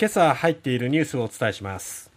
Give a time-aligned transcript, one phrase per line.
[0.00, 2.12] 今朝入っているニュースをお伝えします。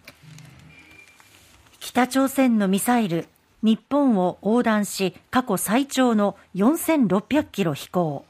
[1.80, 3.26] 北朝鮮のミサイル
[3.64, 8.23] 日本を横断し過去最長の4600キロ飛行。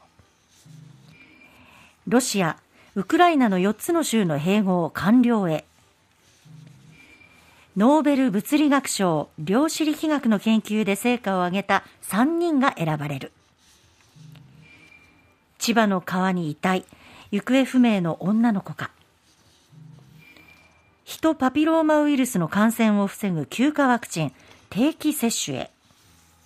[2.08, 2.56] ロシア
[2.94, 5.66] ウクライナの4つの州の併合完了へ。
[7.76, 13.32] ノーベル物理学賞量子力学の研究で成果を上げた3人が選ばれる。
[15.58, 16.86] 千葉の川に遺体
[17.30, 18.90] 行方不明の女の子か。
[21.04, 24.32] ヒトパピローマウイルスの感染を防ぐ休暇ワクチン
[24.70, 25.70] 定期接種へ。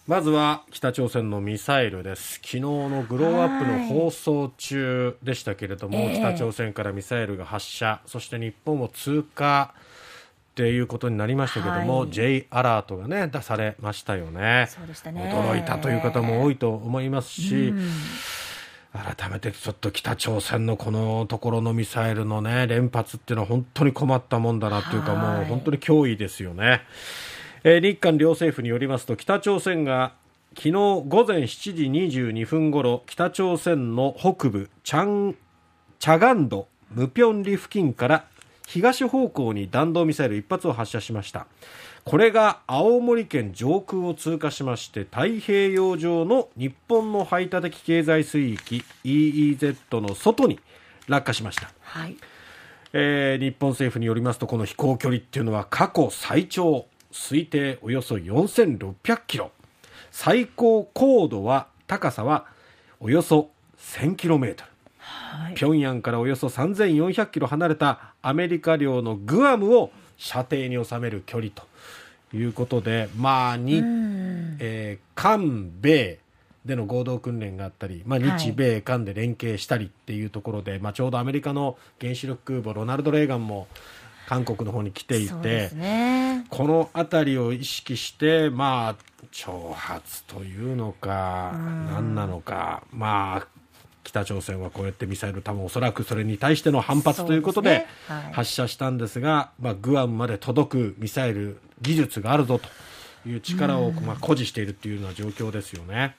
[0.06, 2.34] まずは北朝鮮のミサイルです。
[2.34, 9.74] 昨日のグローアップの放送中でしたけれども、えー、北朝鮮からミサイルが発射そして日本を通過
[10.52, 14.68] っていうことになりましたけども、はい、J アラートがね出されましたよね。
[15.12, 15.30] ね。
[15.34, 17.74] 驚いたという方も多いと思いますし、
[18.96, 26.82] 改めてちょっと北朝鮮のこのところのミサイルのね連発っていうのは本当に困ったもんだなというか、もう本当に脅威ですよね。
[27.65, 30.15] えー、日韓両政府によりますと北朝鮮が
[30.57, 35.37] 昨日午前7時22分ごろ北朝鮮の北部チャン
[35.98, 38.24] チャガンドムピョンリ付近から
[38.66, 41.46] 東方向に弾道ミサイル1発を発射しました。
[42.04, 50.60] これが青森県上空を通過しまして太平洋上の日本の排他的経済水域 EEZ の外に
[51.08, 52.16] 落下しました、はい。
[52.92, 59.51] えー、日本政府によりますとこの飛行距離っていうのは過去最長推定およそ4600キロ。
[60.10, 62.46] 最高高度は高さは
[63.01, 64.70] およそ1000キロメートル
[65.54, 71.65] 平壌からおよそ3400キロ離れたアメリカ領のグアムを射程に収める距離と
[72.37, 73.82] いうことで、まあに
[74.59, 76.19] えー、韓米
[76.64, 83.69] での合同訓練があったり、まあ、日米韓で連携したりっていうところで、はい、まあ、ちょうどアメリカの原子力空母ロナルド・レーガンも
[84.26, 88.97] 韓国の方に来ていて、ね、この辺りを意識して、まあ、
[89.31, 93.47] 挑発というのか、何なのか、まあ、
[94.06, 97.86] 北朝鮮はこうやってミサイル、多分おそらくそれに対しての反発ということで
[98.32, 106.16] 発射したんですが、まあ、グアムまで届くミサイル技術があるぞという力を、まあ、誇示しているというような状況ですよね。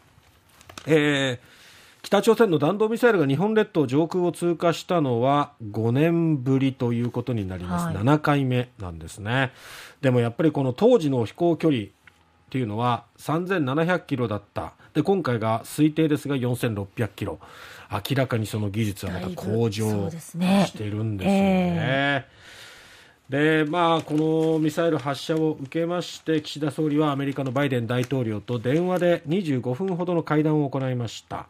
[0.86, 1.58] えー
[2.04, 9.52] 北朝鮮の弾道ミサイルが日本列島上空を通過したのは5年ぶりということになります、はい、7回目なんですね。
[10.00, 11.88] でもやっぱりこの当時の飛行距離
[12.48, 17.40] っていうのは3700キロだったで今回が推定ですが4600キロ
[17.92, 22.26] 明らかにその技術はまた向上してるんですよね。
[23.30, 31.48] でまあ、このミサイル発射を受けまして岸田総理はアメリカのバイデン大統領と電話で25分ほどの会談を行いました。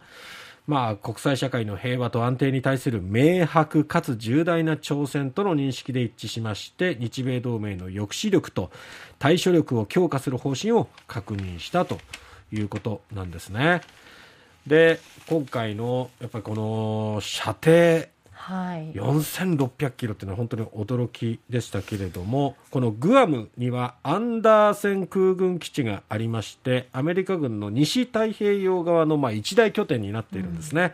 [0.67, 8.69] まあ、国際社会の平和と安定に対する明白かつ重大な挑戦との認識で一致しまして日米同盟の抑止力と
[9.17, 11.99] 対処力を強化する方針を確認したと
[12.51, 13.81] いうことなんですね。
[14.67, 30.81] で今回のやっぱりこの射程はい、4600キロっていうのは本当に驚きでしたけれどもこのグアムにはアンダーセン空軍基地がありましてアメリカ軍の西太平洋側のまあ一大拠点になっているんですね。
[30.83, 30.91] うん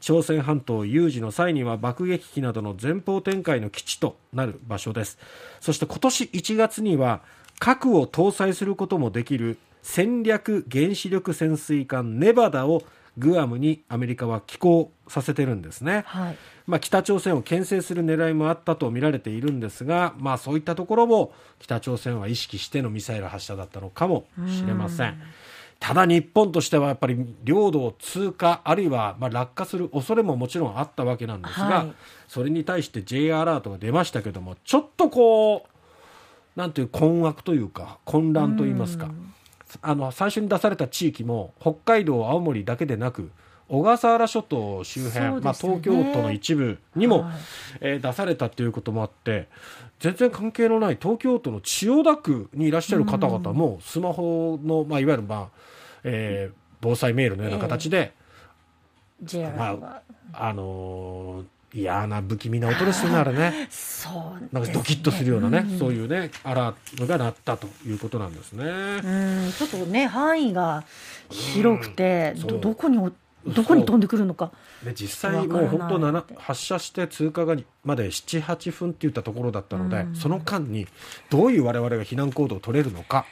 [0.00, 5.18] 朝鮮半島有事の際には爆撃機などの前方展開の基地となる場所です
[5.60, 7.20] そして今年1月には
[7.58, 12.82] 核を搭載することもできる戦略原子力潜水艦ネバダを
[13.20, 16.36] グアムにアメリカは寄港させてるんですね、はい、
[16.66, 25.20] まあ、北朝鮮を牽制する狙いもあったと見られているんですが、まあ、そういったところも北朝鮮は意識してのミサイル発射だったのかもしれません。
[25.80, 31.92] ただ日本としてはやっぱり領土を通過あるいはま落下する恐れももちろんあったわけなんですが、はい、
[32.28, 39.08] それに対して J アラートが出ましたけどもちょっとこうなんていう困惑というか混乱といいますか
[39.82, 43.30] あの最初に出された地域も北海道、青森だけでなく
[43.68, 47.32] 小笠原諸島周辺、ね、まあ、東京都の一部にも、はい、
[47.80, 49.48] えー、出されたということもあって
[50.00, 55.48] 全然関係のない東京都の千代田区にいらっしゃる方々もスマホの、まあ、いわゆる、まあ
[56.02, 58.12] えー、防災メールのような形で、
[59.22, 60.02] えー、まあ
[60.32, 63.68] あのー嫌な不気味な音ですよね、あれね。
[63.70, 68.64] そう、ね、なんかドキッとするようなね、うん、そういうね、アラートが鳴ったということなんですね。
[68.64, 70.84] うん、ちょっとね、範囲が
[71.30, 72.98] 広くて、うん、どどこに
[73.46, 74.52] どこに飛んでくるのか。
[74.84, 80.86] で実際もう本当発射して通過がまで78分っていったところだったので、うん、その間に
[81.30, 83.26] どういう我々が避難行動を取れるのか。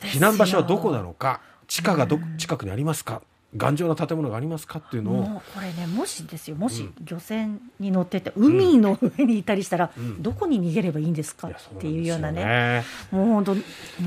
[0.00, 1.40] 避難場所はどこなのか。
[1.68, 3.22] 地下がど、近くにありますか
[3.56, 10.22] 頑丈な建物がありますかっていうのを、もうこれね、もしですよ、もし漁船に乗ってて、海の上にいたりしたら、ん。
[10.22, 11.48] どこに逃げればいいんですか？
[11.48, 13.54] っていうようななんですよね、もう本当、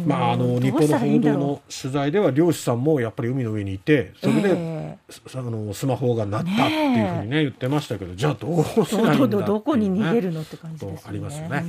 [0.07, 9.47] まあ、あの日本の報道の取材では漁師さんもやっぱり海の上にいてそれで、えすあのスマホが鳴ったっていうふうにね言ってましたけどじゃあどうすえりゃいいんだっていうね。
[9.47, 10.97] どこに逃げるのって感じですよね。
[11.03, 11.63] そうありますよね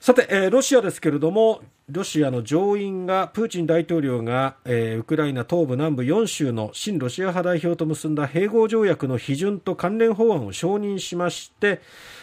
[0.00, 1.60] さて、えーロシアですけれども、
[1.90, 11.82] ロシアの上院が、プーチン大統領が、えーウクライナ東部南部4州の親ロシア派代表と結んだ併合条約の批准と関連法案を承認しまして、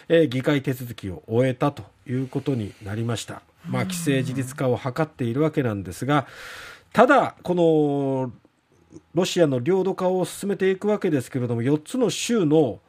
[0.09, 3.43] えー議会手続きを終えたということになりました。
[3.69, 6.25] まあ、規制事実化を図っているわけなんですが、
[6.93, 8.31] ただ、この
[9.13, 12.79] ロシアの領土化を進めていくわけですけれども、4つの州の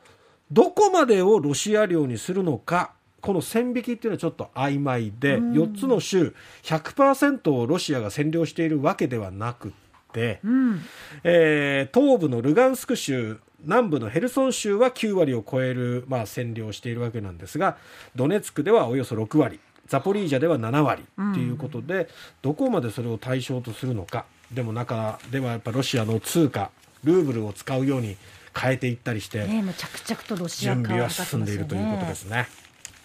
[0.50, 9.72] どこまでをロシア領にするのか、この線引きっていうのはちょっと曖昧で、4つの州100%をロシアが占領しているわけではなくっ
[10.12, 10.80] て、うん
[11.24, 17.76] えー東部のルガンスク州南部のヘルソン州は9割を超える、まあ、占領しているわけなんですが
[18.14, 21.02] ドネツクではおよそ6割ザポリージャでは7割
[21.34, 22.08] ということで、
[22.42, 26.70] どこまでそれを対象とするのかでも中ではやっぱロシアの通貨
[27.04, 28.16] ルーブルを使うように
[28.54, 32.14] 変えていったりして、ね、着々とロシア化準備は進んでいるということでね。
[32.14, 32.48] すね。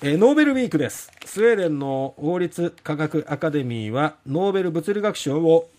[0.06, 1.10] えーノーベルウィークです。
[1.24, 5.70] スウェーデンの王立科学アカデミーはノーベル物理学賞を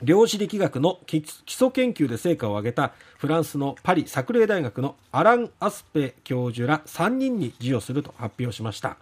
[0.00, 8.96] 量子力学の基基礎研究で成果を上げたフランスのパリサクレー大学のアラン・アスペ教授ら3人に授与すると発表しました。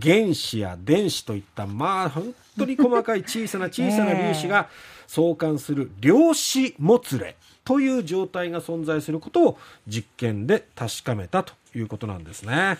[0.00, 4.68] 原子や電子といったまあ本当に細かい小さな 小さな粒子が
[5.08, 7.34] 相関する量子もつれ
[7.64, 9.58] という状態が存在することを
[9.88, 12.78] 実験で確かめたということなんですね、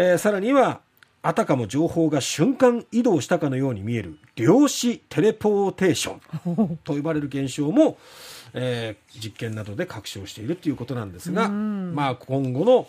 [0.00, 0.80] えーさらには
[1.22, 7.98] あたかも情報が瞬間移動したかのように見える量子テレポーテーション と呼ばれる現象も、
[8.54, 12.88] えー実験などで確証しているということなんですが、まあ、今後の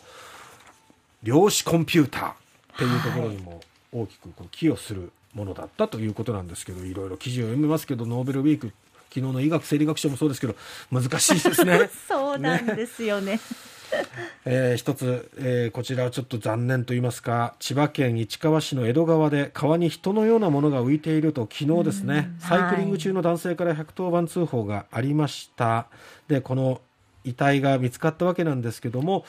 [1.23, 2.35] 量子コンピューターっ
[2.77, 3.59] ていうところにも
[3.91, 8.71] 大きくこう寄与するものだったということなんですけどいろいろ記事を読みますけどノーベルウィーク
[9.09, 10.56] 昨日の医学生理学賞もそうですけど
[10.91, 11.89] 難しいですね。
[12.07, 13.39] そうなんですよね。
[14.45, 25.88] えー一つ、えーこちらはちょっと残念と言いますか千葉県市川市の江戸川で川に人のようなものが浮いていると昨日ですねサイクリング中の男性から110番通報がありました。
[26.27, 26.81] でこの
[27.24, 29.25] 遺体が見つかったわけなんですけども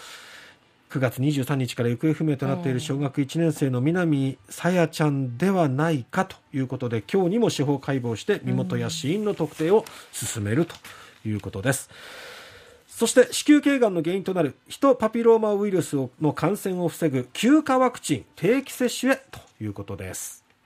[0.91, 10.75] 9月23日から行方不明となっている小学1年生の南朝芽ちゃんではないかということで今日にも司法解剖して身元や死因の特定を進めると
[11.25, 11.91] いうことです。
[13.01, 20.40] そして子宮頸がんの原因となるヒトパピローマウイルスの感染を防ぐ休暇ワクチン定期接種へということです。